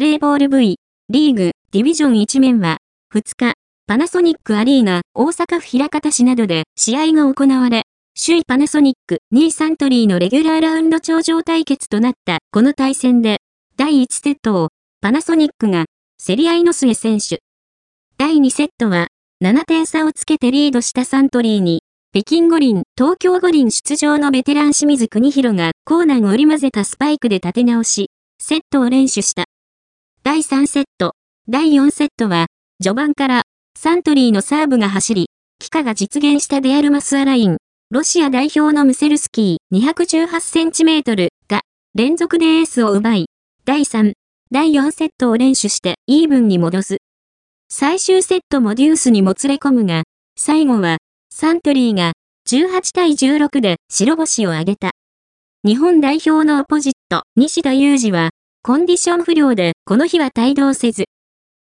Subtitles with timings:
[0.00, 0.76] レーボール V、
[1.10, 2.78] リーグ、ディビジョン1面は、
[3.14, 3.52] 2日、
[3.86, 7.82] パナソニックアリーナ、大阪府枚方市などで試合が行われ、
[8.18, 13.42] 首位パナソニック、2位サントリーのレギュラーラウンド頂上対決となったこの対戦で、
[13.76, 14.68] 第1セットを
[15.02, 15.84] パナソニックが
[16.26, 17.40] 競り合いの末選手。
[18.16, 19.08] 第2セットは
[19.44, 21.82] 7点差をつけてリードしたサントリーに、
[22.14, 28.08] 北京五輪、東京五輪出場のベテラン清水国弘がコーナーを織り交ぜたスパイクで立て直し、
[28.40, 29.44] セットを連取した。
[30.60, 31.14] 第3セット、
[31.48, 32.48] 第4セットは、
[32.82, 33.42] 序盤から
[33.78, 37.56] サントリーのサーブが走り、帰化が実現したデアルマスアライン、
[37.90, 41.62] ロシア代表のムセルスキー218センチメートルが
[41.94, 43.26] 連続でエースを奪い、
[43.64, 44.12] 第3、
[44.50, 46.98] 第4セットを連取してイーブンに戻す。
[47.70, 50.02] 最終セットもデュースにもつれ込むが、
[50.36, 50.98] 最後は、
[51.32, 52.12] サントリーが
[52.50, 54.90] 18対16で白星を挙げた。
[55.64, 58.28] 日本代表のオポジット、西田裕二は、
[58.62, 61.06] コンディション不良でこの日は帯同せず。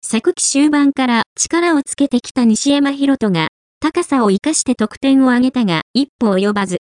[0.02, 3.50] 昨季終盤から力をつけてきた西山博人が、
[3.82, 6.78] 高さを活かして得点を挙げたが、一歩及ばず。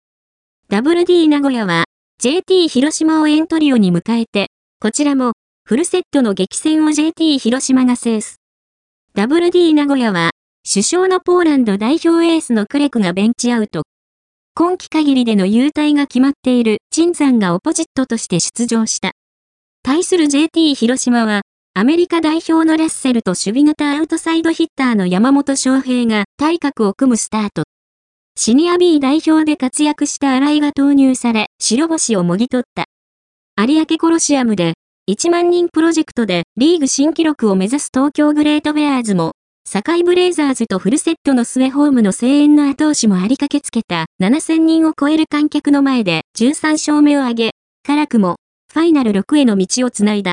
[0.70, 1.84] WD 名古屋は、
[2.18, 4.46] JT 広島をエントリオに迎えて、
[4.80, 5.32] こちらも、
[5.66, 8.36] フルセットの激戦を JT 広島が制す。
[9.14, 10.30] WD 名古屋は、
[10.66, 13.82] 首相のポーランド代表エースのクレクがベンチアウト。
[14.54, 19.12] 今季限りでの優待が決まっている陳山がオポジットとして出場した。
[19.82, 21.42] 対する JT 広島は、
[21.74, 27.62] アメリカ代表のラッセルと守備型アウトサイドヒッターの山本翔平が体格を組むスタート。
[28.36, 32.84] シニア B 代表で活躍した新井が投入され、白星をもぎ取った。
[33.60, 34.74] 有明コロシアムで
[35.10, 39.32] 1万人プロジェクトでリーグ新記録を目指す東京グレートベアーズも、
[39.64, 47.50] 堺ブレイザーズとフルセットの末ホームの声援の後押しもありかけつけた7000人を超える観客の前で13勝目を挙げ、
[47.86, 48.37] 辛くも
[48.70, 50.26] ファイナル6への道をつないだ。